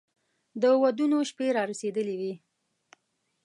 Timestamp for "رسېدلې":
1.71-2.15